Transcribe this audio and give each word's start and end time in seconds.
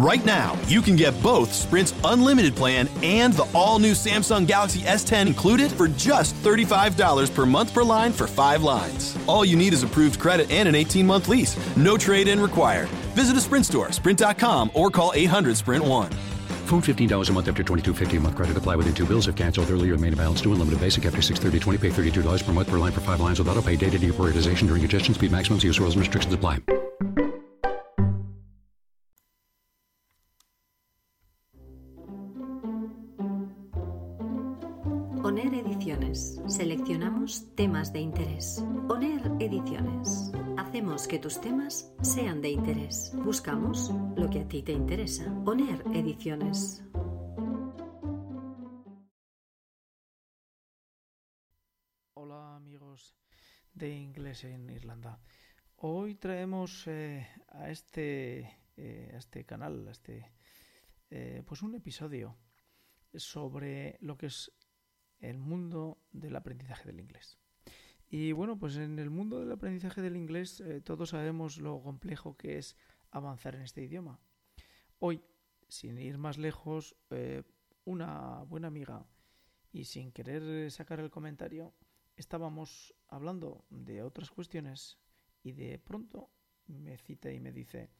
Right 0.00 0.24
now, 0.24 0.58
you 0.66 0.80
can 0.80 0.96
get 0.96 1.12
both 1.22 1.52
Sprint's 1.52 1.94
unlimited 2.04 2.56
plan 2.56 2.88
and 3.02 3.34
the 3.34 3.46
all-new 3.52 3.92
Samsung 3.92 4.46
Galaxy 4.46 4.80
S10 4.80 5.26
included 5.26 5.70
for 5.70 5.88
just 5.88 6.34
$35 6.36 7.34
per 7.34 7.44
month 7.44 7.74
per 7.74 7.82
line 7.82 8.10
for 8.10 8.26
5 8.26 8.62
lines. 8.62 9.18
All 9.26 9.44
you 9.44 9.56
need 9.56 9.74
is 9.74 9.82
approved 9.82 10.18
credit 10.18 10.50
and 10.50 10.66
an 10.66 10.74
18-month 10.74 11.28
lease. 11.28 11.54
No 11.76 11.98
trade-in 11.98 12.40
required. 12.40 12.88
Visit 13.14 13.36
a 13.36 13.42
Sprint 13.42 13.66
store, 13.66 13.92
sprint.com, 13.92 14.70
or 14.72 14.90
call 14.90 15.12
800-SPRINT1. 15.14 16.14
Phone 16.64 16.80
$15 16.80 17.28
a 17.28 17.32
month 17.34 17.48
after 17.48 17.62
22.50 17.62 18.16
a 18.16 18.20
month 18.20 18.36
credit 18.36 18.56
apply 18.56 18.76
within 18.76 18.94
two 18.94 19.04
bills 19.04 19.28
if 19.28 19.36
canceled 19.36 19.68
earlier 19.68 19.98
main 19.98 20.14
balance 20.14 20.40
due 20.40 20.52
unlimited 20.52 20.80
basic 20.80 21.04
after 21.04 21.20
630 21.20 21.76
pay 21.76 22.10
$32 22.10 22.42
per 22.42 22.52
month 22.54 22.70
per 22.70 22.78
line 22.78 22.92
for 22.92 23.02
5 23.02 23.20
lines 23.20 23.38
without 23.38 23.58
a 23.58 23.60
pay 23.60 23.76
data 23.76 23.98
deprioritization 23.98 24.66
during 24.66 24.80
congestion 24.80 25.12
speed 25.12 25.30
maximums 25.30 25.62
use 25.62 25.78
rules 25.78 25.94
and 25.94 26.00
restrictions 26.00 26.32
apply. 26.32 26.79
ONER 35.22 35.52
Ediciones. 35.52 36.40
Seleccionamos 36.46 37.54
temas 37.54 37.92
de 37.92 38.00
interés. 38.00 38.64
ONER 38.88 39.20
Ediciones. 39.38 40.32
Hacemos 40.56 41.06
que 41.06 41.18
tus 41.18 41.38
temas 41.42 41.92
sean 42.00 42.40
de 42.40 42.48
interés. 42.48 43.12
Buscamos 43.22 43.90
lo 44.16 44.30
que 44.30 44.40
a 44.40 44.48
ti 44.48 44.62
te 44.62 44.72
interesa. 44.72 45.30
ONER 45.44 45.82
Ediciones. 45.94 46.82
Hola 52.14 52.56
amigos 52.56 53.14
de 53.74 53.90
Inglés 53.90 54.44
en 54.44 54.70
Irlanda. 54.70 55.20
Hoy 55.76 56.14
traemos 56.14 56.86
eh, 56.86 57.28
a 57.48 57.70
este 57.70 58.56
eh, 58.78 59.12
este 59.14 59.44
canal, 59.44 59.86
a 59.86 59.90
este 59.90 60.32
eh, 61.10 61.42
pues 61.46 61.60
un 61.60 61.74
episodio 61.74 62.38
sobre 63.14 63.98
lo 64.00 64.16
que 64.16 64.26
es 64.26 64.52
el 65.20 65.38
mundo 65.38 65.98
del 66.12 66.36
aprendizaje 66.36 66.86
del 66.86 67.00
inglés. 67.00 67.38
Y 68.08 68.32
bueno, 68.32 68.58
pues 68.58 68.76
en 68.76 68.98
el 68.98 69.10
mundo 69.10 69.38
del 69.38 69.52
aprendizaje 69.52 70.02
del 70.02 70.16
inglés 70.16 70.60
eh, 70.60 70.80
todos 70.80 71.10
sabemos 71.10 71.58
lo 71.58 71.80
complejo 71.80 72.36
que 72.36 72.58
es 72.58 72.76
avanzar 73.10 73.54
en 73.54 73.62
este 73.62 73.82
idioma. 73.82 74.20
Hoy, 74.98 75.22
sin 75.68 75.98
ir 75.98 76.18
más 76.18 76.36
lejos, 76.36 76.96
eh, 77.10 77.44
una 77.84 78.42
buena 78.42 78.68
amiga 78.68 79.06
y 79.72 79.84
sin 79.84 80.10
querer 80.10 80.70
sacar 80.72 80.98
el 80.98 81.10
comentario, 81.10 81.72
estábamos 82.16 82.94
hablando 83.08 83.64
de 83.70 84.02
otras 84.02 84.30
cuestiones 84.30 84.98
y 85.42 85.52
de 85.52 85.78
pronto 85.78 86.30
me 86.66 86.96
cita 86.98 87.30
y 87.30 87.40
me 87.40 87.52
dice, 87.52 87.90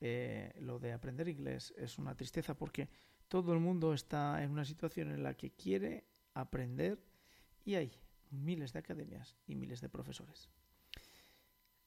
eh, 0.00 0.52
lo 0.60 0.78
de 0.78 0.92
aprender 0.92 1.28
inglés 1.28 1.74
es 1.76 1.98
una 1.98 2.14
tristeza 2.14 2.54
porque 2.54 2.88
todo 3.28 3.52
el 3.52 3.60
mundo 3.60 3.92
está 3.94 4.42
en 4.42 4.50
una 4.50 4.64
situación 4.64 5.10
en 5.10 5.22
la 5.22 5.34
que 5.34 5.52
quiere 5.52 6.09
aprender 6.34 7.02
y 7.64 7.74
hay 7.74 7.92
miles 8.30 8.72
de 8.72 8.78
academias 8.78 9.36
y 9.46 9.54
miles 9.54 9.80
de 9.80 9.88
profesores. 9.88 10.48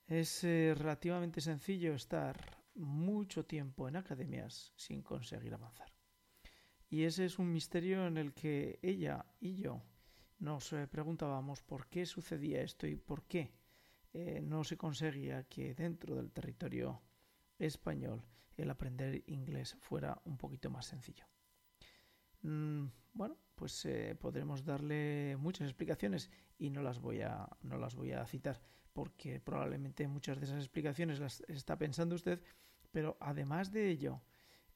Es 0.08 0.44
eh, 0.44 0.73
relativamente 0.77 1.41
sencillo 1.41 1.94
estar 1.94 2.64
mucho 2.75 3.45
tiempo 3.45 3.88
en 3.88 3.95
academias 3.95 4.73
sin 4.75 5.02
conseguir 5.02 5.53
avanzar. 5.53 5.94
Y 6.89 7.03
ese 7.03 7.25
es 7.25 7.39
un 7.39 7.52
misterio 7.52 8.05
en 8.05 8.17
el 8.17 8.33
que 8.33 8.80
ella 8.81 9.25
y 9.39 9.55
yo 9.55 9.81
nos 10.39 10.73
eh, 10.73 10.88
preguntábamos 10.88 11.61
por 11.61 11.88
qué 11.88 12.05
sucedía 12.05 12.61
esto 12.61 12.86
y 12.86 12.95
por 12.95 13.23
qué 13.23 13.52
eh, 14.14 14.41
no 14.44 14.64
se 14.64 14.77
conseguía 14.77 15.44
que 15.45 15.73
dentro 15.73 16.16
del 16.16 16.31
territorio 16.31 17.02
español 17.58 18.23
el 18.58 18.69
aprender 18.69 19.23
inglés 19.27 19.75
fuera 19.81 20.21
un 20.25 20.38
poquito 20.38 20.69
más 20.69 20.86
sencillo. 20.86 21.25
Mm, 22.41 22.86
bueno, 23.14 23.38
pues 23.64 23.86
eh, 23.86 24.14
podremos 24.19 24.66
darle 24.66 25.38
muchas 25.39 25.69
explicaciones 25.69 26.30
y 26.60 26.70
no 26.70 26.82
las 26.82 26.99
voy 26.99 27.21
a 27.21 27.48
no 27.61 27.77
las 27.77 27.95
voy 27.95 28.11
a 28.11 28.26
citar 28.26 28.60
porque 28.92 29.39
probablemente 29.39 30.05
muchas 30.05 30.38
de 30.38 30.48
esas 30.48 30.58
explicaciones 30.58 31.21
las 31.21 31.39
está 31.48 31.77
pensando 31.77 32.14
usted, 32.15 32.42
pero 32.92 33.15
además 33.21 33.71
de 33.71 33.88
ello, 33.89 34.21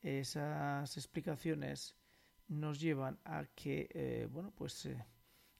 esas 0.01 0.95
explicaciones 0.95 1.97
nos 2.47 2.79
llevan 2.79 3.19
a 3.25 3.47
que 3.47 3.89
eh, 3.93 4.29
bueno, 4.31 4.53
pues 4.55 4.85
eh, 4.85 5.05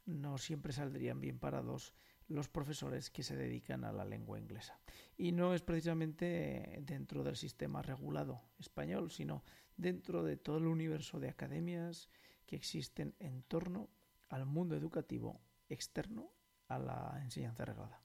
no 0.06 0.38
siempre 0.38 0.72
saldrían 0.72 1.20
bien 1.20 1.38
parados 1.38 1.94
los 2.30 2.48
profesores 2.48 3.10
que 3.10 3.24
se 3.24 3.36
dedican 3.36 3.84
a 3.84 3.92
la 3.92 4.06
lengua 4.06 4.40
inglesa. 4.40 4.80
Y 5.18 5.34
no 5.34 5.54
es 5.54 5.62
precisamente 5.62 6.80
dentro 6.82 7.26
del 7.26 7.36
sistema 7.36 7.82
regulado 7.82 8.42
español, 8.58 9.12
sino 9.12 9.44
dentro 9.76 10.24
de 10.24 10.38
todo 10.38 10.60
el 10.60 10.68
universo 10.68 11.20
de 11.20 11.28
academias 11.28 12.10
que 12.48 12.56
existen 12.56 13.14
en 13.20 13.44
torno 13.44 13.90
al 14.30 14.48
mundo 14.48 14.76
educativo 14.76 15.40
externo 15.70 16.32
a 16.68 16.80
la 16.80 17.20
enseñanza 17.22 17.66
reglada. 17.66 18.02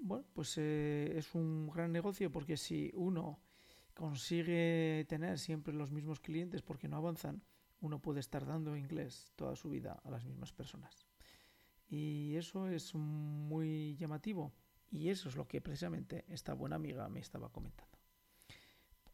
Bueno, 0.00 0.24
pues 0.32 0.56
eh, 0.56 1.12
es 1.18 1.34
un 1.34 1.68
gran 1.68 1.92
negocio 1.92 2.30
porque 2.30 2.56
si 2.56 2.90
uno 2.94 3.40
consigue 3.94 5.04
tener 5.08 5.38
siempre 5.38 5.74
los 5.74 5.90
mismos 5.90 6.20
clientes 6.20 6.62
porque 6.62 6.88
no 6.88 6.96
avanzan, 6.96 7.42
uno 7.80 8.00
puede 8.00 8.20
estar 8.20 8.46
dando 8.46 8.76
inglés 8.76 9.32
toda 9.36 9.56
su 9.56 9.68
vida 9.68 10.00
a 10.04 10.10
las 10.10 10.24
mismas 10.24 10.52
personas. 10.52 11.06
Y 11.88 12.36
eso 12.36 12.68
es 12.68 12.94
muy 12.94 13.96
llamativo 13.96 14.52
y 14.90 15.08
eso 15.08 15.28
es 15.28 15.36
lo 15.36 15.46
que 15.48 15.60
precisamente 15.60 16.24
esta 16.28 16.54
buena 16.54 16.76
amiga 16.76 17.08
me 17.08 17.20
estaba 17.20 17.50
comentando. 17.50 17.97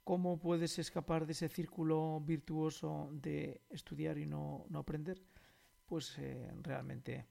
¿Cómo 0.05 0.39
puedes 0.39 0.79
escapar 0.79 1.25
de 1.25 1.33
ese 1.33 1.49
círculo 1.49 2.21
virtuoso 2.21 3.09
de 3.11 3.63
estudiar 3.71 4.19
y 4.19 4.27
no, 4.27 4.67
no 4.69 4.81
aprender? 4.81 5.23
Pues 5.87 6.19
eh, 6.19 6.53
realmente, 6.61 7.27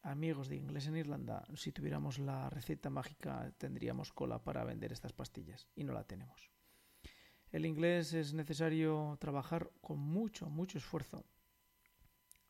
amigos 0.00 0.48
de 0.48 0.56
inglés 0.56 0.86
en 0.86 0.96
Irlanda, 0.96 1.46
si 1.54 1.70
tuviéramos 1.70 2.18
la 2.18 2.48
receta 2.48 2.88
mágica 2.88 3.52
tendríamos 3.58 4.10
cola 4.14 4.42
para 4.42 4.64
vender 4.64 4.90
estas 4.90 5.12
pastillas 5.12 5.68
y 5.76 5.84
no 5.84 5.92
la 5.92 6.04
tenemos. 6.04 6.50
El 7.52 7.66
inglés 7.66 8.14
es 8.14 8.32
necesario 8.32 9.18
trabajar 9.20 9.70
con 9.82 9.98
mucho, 9.98 10.48
mucho 10.48 10.78
esfuerzo. 10.78 11.26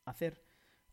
Hacer 0.05 0.41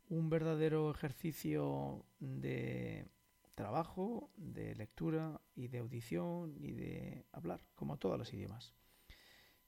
un 0.09 0.29
verdadero 0.29 0.91
ejercicio 0.91 2.05
de 2.19 3.07
trabajo, 3.55 4.31
de 4.37 4.75
lectura 4.75 5.41
y 5.55 5.69
de 5.69 5.79
audición 5.79 6.55
y 6.57 6.73
de 6.73 7.27
hablar, 7.33 7.65
como 7.75 7.99
todos 7.99 8.19
los 8.19 8.33
idiomas. 8.33 8.75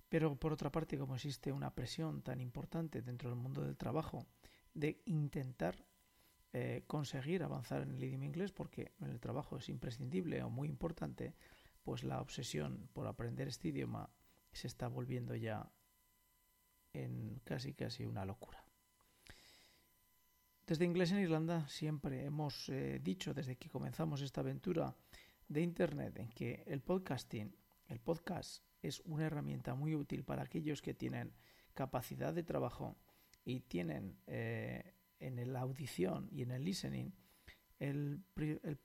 Pero 0.08 0.36
por 0.36 0.52
otra 0.52 0.70
parte, 0.70 0.98
como 0.98 1.14
existe 1.14 1.52
una 1.52 1.74
presión 1.74 2.22
tan 2.22 2.40
importante 2.40 3.02
dentro 3.02 3.30
del 3.30 3.38
mundo 3.38 3.62
del 3.62 3.76
trabajo 3.76 4.26
de 4.72 5.00
intentar 5.06 5.86
eh, 6.52 6.84
conseguir 6.86 7.42
avanzar 7.42 7.82
en 7.82 7.90
el 7.90 8.04
idioma 8.04 8.26
inglés, 8.26 8.52
porque 8.52 8.92
en 9.00 9.10
el 9.10 9.20
trabajo 9.20 9.56
es 9.56 9.68
imprescindible 9.68 10.42
o 10.42 10.50
muy 10.50 10.68
importante, 10.68 11.34
pues 11.82 12.04
la 12.04 12.20
obsesión 12.20 12.88
por 12.92 13.06
aprender 13.06 13.48
este 13.48 13.68
idioma 13.68 14.10
se 14.52 14.68
está 14.68 14.88
volviendo 14.88 15.34
ya 15.34 15.70
en 16.92 17.40
casi 17.44 17.74
casi 17.74 18.06
una 18.06 18.24
locura. 18.24 18.63
Desde 20.66 20.86
Inglés 20.86 21.12
en 21.12 21.18
Irlanda 21.18 21.68
siempre 21.68 22.24
hemos 22.24 22.70
eh, 22.70 22.98
dicho 23.02 23.34
desde 23.34 23.56
que 23.56 23.68
comenzamos 23.68 24.22
esta 24.22 24.40
aventura 24.40 24.96
de 25.46 25.60
Internet 25.60 26.18
en 26.18 26.30
que 26.30 26.64
el 26.66 26.80
podcasting, 26.80 27.54
el 27.88 28.00
podcast 28.00 28.64
es 28.80 29.00
una 29.00 29.26
herramienta 29.26 29.74
muy 29.74 29.94
útil 29.94 30.24
para 30.24 30.42
aquellos 30.42 30.80
que 30.80 30.94
tienen 30.94 31.34
capacidad 31.74 32.32
de 32.32 32.44
trabajo 32.44 32.96
y 33.44 33.60
tienen 33.60 34.16
eh, 34.26 34.94
en 35.20 35.52
la 35.52 35.60
audición 35.60 36.30
y 36.32 36.40
en 36.40 36.52
el 36.52 36.64
listening 36.64 37.12
el, 37.78 38.22
el 38.36 38.78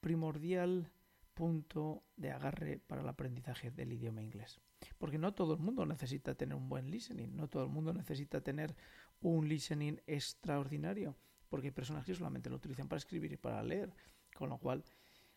primordial 0.00 0.90
punto 1.36 2.02
de 2.16 2.32
agarre 2.32 2.78
para 2.78 3.02
el 3.02 3.08
aprendizaje 3.08 3.70
del 3.70 3.92
idioma 3.92 4.22
inglés. 4.22 4.58
Porque 4.96 5.18
no 5.18 5.34
todo 5.34 5.52
el 5.52 5.60
mundo 5.60 5.84
necesita 5.84 6.34
tener 6.34 6.56
un 6.56 6.68
buen 6.70 6.90
listening, 6.90 7.36
no 7.36 7.46
todo 7.46 7.64
el 7.64 7.68
mundo 7.68 7.92
necesita 7.92 8.40
tener 8.40 8.74
un 9.20 9.46
listening 9.46 10.00
extraordinario, 10.06 11.14
porque 11.50 11.68
hay 11.68 11.72
personas 11.72 12.06
que 12.06 12.14
solamente 12.14 12.48
lo 12.48 12.56
utilizan 12.56 12.88
para 12.88 12.98
escribir 12.98 13.32
y 13.32 13.36
para 13.36 13.62
leer, 13.62 13.94
con 14.34 14.48
lo 14.48 14.56
cual 14.56 14.82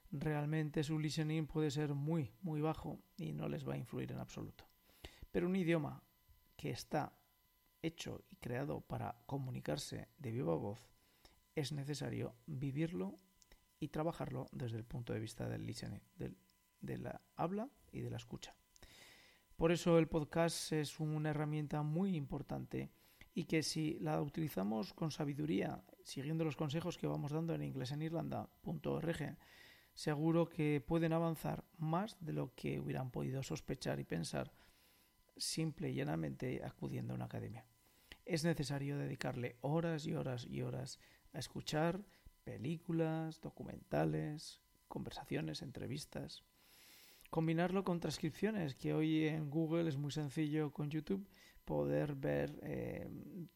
realmente 0.10 0.84
su 0.84 0.98
listening 0.98 1.46
puede 1.46 1.70
ser 1.70 1.94
muy, 1.94 2.32
muy 2.42 2.62
bajo 2.62 3.02
y 3.18 3.34
no 3.34 3.50
les 3.50 3.68
va 3.68 3.74
a 3.74 3.78
influir 3.78 4.14
en 4.14 4.20
absoluto. 4.20 4.64
Pero 5.32 5.48
un 5.48 5.56
idioma 5.58 6.02
que 6.56 6.70
está 6.70 7.14
hecho 7.82 8.24
y 8.30 8.38
creado 8.38 8.80
para 8.80 9.22
comunicarse 9.26 10.08
de 10.18 10.32
viva 10.32 10.56
voz, 10.56 10.80
es 11.56 11.74
necesario 11.74 12.36
vivirlo 12.46 13.20
y 13.80 13.90
trabajarlo 13.90 14.48
desde 14.52 14.78
el 14.78 14.86
punto 14.86 15.14
de 15.14 15.20
vista 15.20 15.48
del 15.48 15.66
listening, 15.66 16.02
de 16.82 16.98
la 16.98 17.22
habla 17.36 17.70
y 17.92 18.02
de 18.02 18.10
la 18.10 18.18
escucha. 18.18 18.56
Por 19.56 19.72
eso 19.72 19.98
el 19.98 20.08
podcast 20.08 20.72
es 20.72 21.00
una 21.00 21.32
herramienta 21.32 21.82
muy 21.82 22.16
importante 22.16 22.92
y 23.34 23.46
que 23.46 23.62
si 23.62 24.00
la 24.00 24.22
utilizamos 24.22 24.94
con 24.94 25.12
sabiduría, 25.12 25.84
siguiendo 26.04 26.46
los 26.46 26.56
consejos 26.56 26.98
que 26.98 27.08
vamos 27.08 27.32
dando 27.32 27.54
en 27.54 27.64
inglesenirlanda.org, 27.64 29.38
seguro 29.94 30.48
que 30.48 30.82
pueden 30.86 31.14
avanzar 31.14 31.66
más 31.78 32.18
de 32.22 32.34
lo 32.34 32.56
que 32.56 32.80
hubieran 32.80 33.12
podido 33.12 33.44
sospechar 33.44 34.00
y 34.00 34.06
pensar 34.06 34.54
simple 35.36 35.90
y 35.90 35.96
llanamente 35.96 36.62
acudiendo 36.64 37.14
a 37.14 37.16
una 37.16 37.26
academia. 37.26 37.66
Es 38.26 38.44
necesario 38.44 38.98
dedicarle 38.98 39.58
horas 39.62 40.06
y 40.06 40.14
horas 40.14 40.46
y 40.46 40.62
horas 40.62 41.00
a 41.34 41.40
escuchar 41.40 42.02
películas, 42.50 43.42
documentales, 43.42 44.60
conversaciones, 44.88 45.62
entrevistas. 45.62 46.44
Combinarlo 47.30 47.84
con 47.84 48.00
transcripciones, 48.00 48.74
que 48.74 48.96
hoy 48.96 49.28
en 49.28 49.52
Google 49.52 49.88
es 49.88 49.98
muy 49.98 50.12
sencillo 50.12 50.74
con 50.74 50.90
YouTube 50.90 51.30
poder 51.64 52.16
ver 52.16 52.60
eh, 52.64 53.08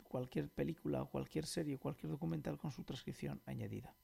cualquier 0.04 0.48
película 0.50 1.06
cualquier 1.06 1.48
serie 1.48 1.80
cualquier 1.80 2.12
documental 2.12 2.60
con 2.60 2.69
su 2.69 2.84
transcripción 2.84 3.42
añadida. 3.48 3.95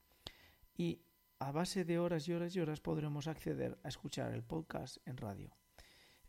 Y 0.76 1.04
a 1.38 1.52
base 1.52 1.86
de 1.86 2.00
horas 2.00 2.28
y 2.28 2.34
horas 2.34 2.56
y 2.56 2.60
horas 2.60 2.82
podremos 2.82 3.28
acceder 3.28 3.78
a 3.84 3.90
escuchar 3.90 4.34
el 4.34 4.42
podcast 4.42 4.98
en 5.06 5.18
radio, 5.18 5.56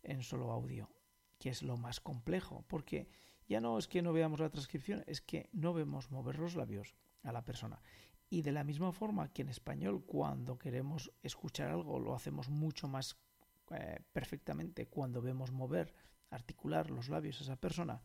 en 0.03 0.23
solo 0.23 0.53
audio, 0.53 0.91
que 1.39 1.49
es 1.49 1.63
lo 1.63 1.79
más 1.79 1.99
complejo, 1.99 2.63
porque 2.69 3.09
ya 3.49 3.63
no 3.63 3.79
es 3.79 3.89
que 3.89 4.03
no 4.03 4.13
veamos 4.13 4.41
la 4.41 4.51
transcripción, 4.51 5.03
es 5.07 5.23
que 5.23 5.49
no 5.53 5.73
vemos 5.73 6.11
mover 6.11 6.39
los 6.39 6.57
labios 6.57 6.95
a 7.23 7.33
la 7.33 7.43
persona. 7.43 7.81
Y 8.33 8.43
de 8.43 8.53
la 8.53 8.63
misma 8.63 8.93
forma 8.93 9.33
que 9.33 9.43
en 9.43 9.49
español, 9.49 10.05
cuando 10.07 10.57
queremos 10.57 11.13
escuchar 11.21 11.69
algo, 11.71 11.99
lo 11.99 12.15
hacemos 12.15 12.49
mucho 12.49 12.87
más 12.87 13.17
eh, 13.73 13.99
perfectamente 14.13 14.87
cuando 14.87 15.21
vemos 15.21 15.51
mover 15.51 15.93
articular 16.31 16.91
los 16.91 17.09
labios 17.09 17.41
a 17.41 17.45
esa 17.45 17.57
persona, 17.57 18.01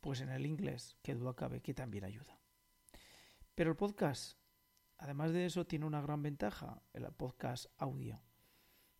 pues 0.00 0.20
en 0.20 0.28
el 0.28 0.46
inglés, 0.46 0.96
que 1.02 1.14
duda 1.14 1.34
cabe, 1.34 1.60
que 1.60 1.74
también 1.74 2.04
ayuda. 2.04 2.38
Pero 3.56 3.70
el 3.70 3.76
podcast, 3.76 4.38
además 4.98 5.32
de 5.32 5.46
eso, 5.46 5.66
tiene 5.66 5.86
una 5.86 6.00
gran 6.00 6.22
ventaja, 6.22 6.80
el 6.92 7.04
podcast 7.12 7.66
audio, 7.78 8.22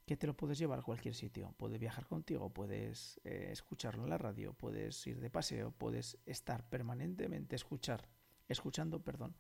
que 0.05 0.17
te 0.17 0.27
lo 0.27 0.37
puedes 0.37 0.59
llevar 0.59 0.81
a 0.81 0.83
cualquier 0.83 1.15
sitio. 1.15 1.55
Puedes 1.57 1.79
viajar 1.79 2.07
contigo, 2.07 2.51
puedes 2.51 3.21
eh, 3.23 3.49
escucharlo 3.53 4.03
en 4.03 4.11
la 4.11 4.19
radio, 4.19 4.55
puedes 4.55 5.07
ir 5.07 5.21
de 5.21 5.31
paseo, 5.31 5.71
puedes 5.71 6.19
estar 6.27 6.69
permanentemente 6.69 7.55
escuchar, 7.55 8.09
escuchando 8.49 9.03
perdón, 9.03 9.37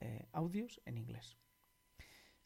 eh, 0.00 0.26
audios 0.32 0.80
en 0.84 0.98
inglés. 0.98 1.36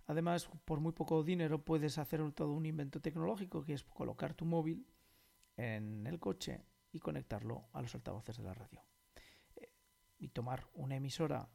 Además, 0.07 0.51
por 0.65 0.81
muy 0.81 0.93
poco 0.93 1.23
dinero 1.23 1.65
puedes 1.65 1.99
hacer 1.99 2.33
todo 2.33 2.53
un 2.53 2.67
invento 2.67 3.01
tecnológico 3.01 3.65
que 3.65 3.75
es 3.75 3.85
colocar 3.85 4.35
tu 4.35 4.45
móvil 4.45 4.87
en 5.57 6.07
el 6.07 6.19
coche 6.19 6.65
y 6.93 6.99
conectarlo 6.99 7.69
a 7.73 7.83
los 7.83 7.95
altavoces 7.95 8.37
de 8.37 8.43
la 8.43 8.55
radio. 8.55 8.83
Eh, 9.57 9.73
y 10.19 10.29
tomar 10.29 10.69
una 10.75 10.97
emisora 10.97 11.49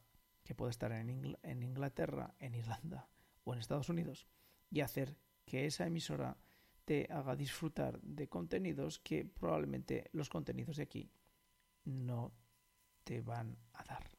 que 0.43 0.55
puede 0.55 0.71
estar 0.71 0.91
en, 0.91 1.09
Inglaterra, 1.63 2.35
en 2.39 2.53
Irlanda 2.53 3.09
o 3.43 3.53
en 3.53 3.59
Estados 3.59 3.89
Unidos 3.89 4.27
y 4.69 4.81
hacer 4.81 5.17
que 5.43 5.65
esa 5.65 5.87
emisora 5.87 6.37
te 6.85 7.07
haga 7.11 7.35
disfrutar 7.35 7.99
de 8.01 8.29
contenidos 8.29 8.99
que 8.99 9.25
probablemente 9.25 10.09
los 10.13 10.29
contenidos 10.29 10.77
de 10.77 10.83
aquí 10.83 11.11
no 11.83 12.31
te 13.03 13.21
van 13.21 13.57
a 13.73 13.83
dar. 13.83 14.14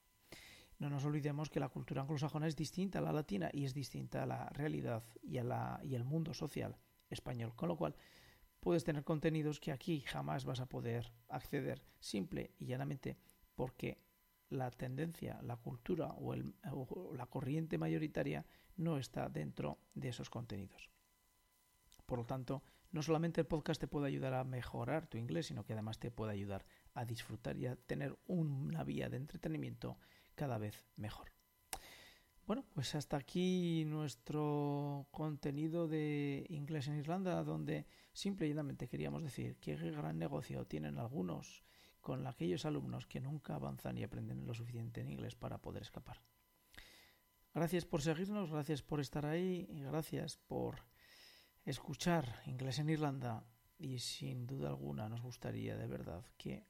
No 0.78 0.90
nos 0.90 1.04
olvidemos 1.04 1.48
que 1.48 1.60
la 1.60 1.68
cultura 1.68 2.02
anglosajona 2.02 2.46
es 2.46 2.56
distinta 2.56 2.98
a 2.98 3.02
la 3.02 3.12
latina 3.12 3.50
y 3.52 3.64
es 3.64 3.72
distinta 3.72 4.22
a 4.22 4.26
la 4.26 4.48
realidad 4.50 5.04
y, 5.22 5.38
a 5.38 5.44
la, 5.44 5.80
y 5.82 5.94
el 5.94 6.04
mundo 6.04 6.34
social 6.34 6.76
español. 7.08 7.54
Con 7.54 7.68
lo 7.68 7.76
cual, 7.76 7.96
puedes 8.60 8.84
tener 8.84 9.04
contenidos 9.04 9.60
que 9.60 9.72
aquí 9.72 10.00
jamás 10.00 10.44
vas 10.44 10.60
a 10.60 10.66
poder 10.66 11.12
acceder 11.28 11.82
simple 12.00 12.52
y 12.58 12.66
llanamente 12.66 13.16
porque 13.54 13.98
la 14.48 14.70
tendencia, 14.70 15.40
la 15.42 15.56
cultura 15.56 16.14
o, 16.18 16.34
la 17.14 17.26
corriente 17.26 17.78
mayoritaria 17.78 18.44
no 18.76 18.98
está 18.98 19.28
dentro 19.28 19.78
de 19.94 20.08
esos 20.08 20.30
contenidos. 20.30 20.90
Por 22.04 22.18
lo 22.18 22.26
tanto, 22.26 22.62
no 22.92 23.02
solamente 23.02 23.40
el 23.40 23.46
podcast 23.46 23.80
te 23.80 23.88
puede 23.88 24.06
ayudar 24.06 24.34
a 24.34 24.44
mejorar 24.44 25.06
tu 25.06 25.18
inglés, 25.18 25.46
sino 25.46 25.64
que 25.64 25.72
además 25.72 25.98
te 25.98 26.10
puede 26.10 26.32
ayudar 26.32 26.64
a 26.94 27.04
disfrutar 27.04 27.56
y 27.56 27.66
a 27.66 27.76
tener 27.76 28.16
una 28.26 28.84
vía 28.84 29.08
de 29.08 29.16
entretenimiento 29.16 29.98
cada 30.36 30.58
vez 30.58 30.86
mejor. 30.94 31.32
Bueno, 32.46 32.64
pues 32.74 32.94
hasta 32.94 33.16
aquí 33.16 33.84
nuestro 33.86 35.08
contenido 35.10 35.88
de 35.88 36.46
inglés 36.48 36.86
en 36.86 36.98
Irlanda, 36.98 37.42
donde 37.42 37.86
simple 38.12 38.46
y 38.46 38.50
llanamente 38.50 38.86
queríamos 38.86 39.24
decir 39.24 39.56
qué 39.56 39.74
gran 39.74 40.16
negocio 40.16 40.64
tienen 40.64 40.98
algunos 40.98 41.64
con 42.00 42.24
aquellos 42.28 42.64
alumnos 42.64 43.04
que 43.08 43.20
nunca 43.20 43.56
avanzan 43.56 43.98
y 43.98 44.04
aprenden 44.04 44.46
lo 44.46 44.54
suficiente 44.54 45.00
en 45.00 45.10
inglés 45.10 45.34
para 45.34 45.58
poder 45.58 45.82
escapar. 45.82 46.22
Gracias 47.52 47.84
por 47.84 48.00
seguirnos, 48.00 48.48
gracias 48.48 48.82
por 48.82 49.00
estar 49.00 49.26
ahí 49.26 49.66
y 49.68 49.80
gracias 49.80 50.36
por 50.36 50.76
escuchar 51.64 52.42
inglés 52.46 52.78
en 52.78 52.90
Irlanda 52.90 53.44
y 53.76 53.98
sin 53.98 54.46
duda 54.46 54.68
alguna 54.68 55.08
nos 55.08 55.20
gustaría 55.20 55.76
de 55.76 55.88
verdad 55.88 56.24
que 56.36 56.64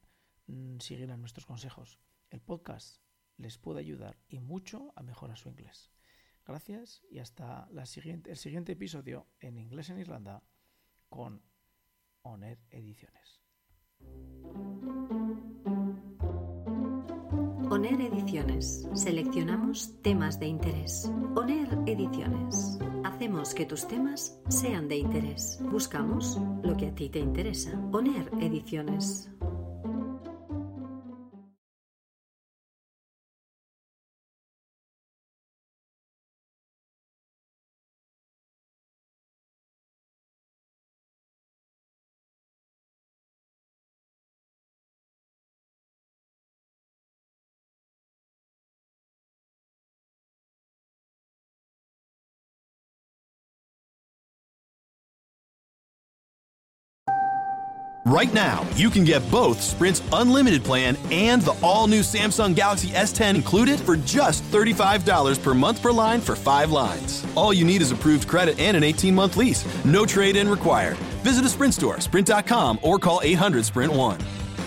mm, 0.47 0.79
siguieran 0.79 1.21
nuestros 1.21 1.45
consejos. 1.45 1.99
El 2.31 2.41
podcast 2.41 3.06
les 3.37 3.59
puede 3.59 3.81
ayudar 3.81 4.19
y 4.29 4.41
mucho 4.41 4.93
a 4.97 5.03
mejorar 5.03 5.37
su 5.39 5.49
inglés. 5.49 5.91
Gracias 6.47 7.03
y 7.11 7.19
hasta 7.19 7.69
el 7.75 8.37
siguiente 8.37 8.73
episodio 8.73 9.27
en 9.41 9.59
Inglés 9.59 9.91
en 9.91 9.99
Irlanda 9.99 10.43
con 11.09 11.43
Oner 12.23 12.59
Ediciones. 12.71 13.43
Oner 17.69 18.01
Ediciones. 18.01 18.89
Seleccionamos 18.95 20.01
temas 20.03 20.39
de 20.39 20.47
interés. 20.47 21.11
Oner 21.35 21.69
Ediciones. 21.87 22.79
Hacemos 23.05 23.55
que 23.55 23.67
tus 23.67 23.87
temas 23.89 24.41
sean 24.49 24.89
de 24.89 24.97
interés. 24.99 25.59
Buscamos 25.71 26.41
lo 26.63 26.77
que 26.77 26.87
a 26.87 26.95
ti 26.95 27.09
te 27.09 27.19
interesa. 27.19 27.73
Oner 27.93 28.31
Ediciones. 28.41 29.31
Right 58.07 58.33
now, 58.33 58.65
you 58.77 58.89
can 58.89 59.03
get 59.03 59.29
both 59.33 59.61
Sprint's 59.61 60.01
unlimited 60.13 60.63
plan 60.63 60.97
and 61.11 61.43
the 61.43 61.59
all 61.61 61.89
new 61.89 62.03
Samsung 62.03 62.55
Galaxy 62.55 62.91
S10 62.91 63.35
included 63.35 63.81
for 63.81 63.97
just 63.97 64.45
$35 64.45 65.43
per 65.43 65.55
month 65.55 65.83
per 65.83 65.91
line 65.91 66.21
for 66.21 66.37
five 66.37 66.71
lines. 66.71 67.27
All 67.35 67.53
you 67.53 67.65
need 67.65 67.83
is 67.83 67.91
approved 67.91 68.29
credit 68.29 68.61
and 68.61 68.77
an 68.77 68.85
18 68.85 69.13
month 69.13 69.37
lease. 69.37 69.65
No 69.85 70.07
trade 70.07 70.37
in 70.37 70.49
required. 70.49 70.97
Visit 71.25 71.45
a 71.47 71.49
Sprint 71.49 71.75
store, 71.75 72.01
sprint.com, 72.01 72.79
or 72.85 73.01
call 73.01 73.19
800 73.25 73.65
Sprint 73.65 73.93
1. 73.93 74.21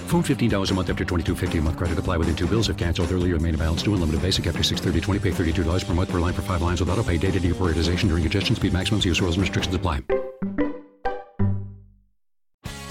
Phone 0.09 0.21
$15 0.21 0.71
a 0.71 0.73
month 0.73 0.89
after 0.89 1.05
22.50 1.05 1.59
a 1.59 1.61
month 1.61 1.77
credit 1.77 1.97
apply 1.97 2.17
within 2.17 2.35
two 2.35 2.45
bills 2.45 2.67
if 2.67 2.75
canceled 2.75 3.09
earlier 3.09 3.35
remain 3.35 3.55
balance 3.55 3.83
due 3.83 3.93
unlimited 3.93 4.21
basic 4.21 4.47
after 4.47 4.63
630 4.63 5.17
pay 5.17 5.53
$32 5.53 5.85
per 5.85 5.93
month 5.93 6.11
per 6.11 6.19
line 6.19 6.33
for 6.33 6.41
five 6.41 6.61
lines 6.61 6.81
without 6.81 6.99
a 6.99 7.03
pay 7.03 7.17
data 7.17 7.39
deprioritization 7.39 8.09
during 8.09 8.21
congestion 8.21 8.53
speed 8.57 8.73
maximums 8.73 9.05
use 9.05 9.21
rules 9.21 9.37
and 9.37 9.41
restrictions 9.43 9.73
apply. 9.73 10.01